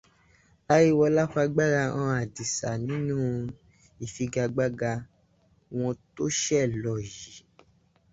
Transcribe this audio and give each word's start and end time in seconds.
Láíwọlá 0.67 1.23
fagbára 1.33 1.81
hàn 1.95 2.13
Àdìsá 2.21 2.69
nínú 2.87 3.17
ìfigagbága 4.05 4.91
wọn 5.77 5.93
tó 6.15 6.23
ṣè 6.41 6.59
lọ 6.83 6.93
yìí. 7.09 7.33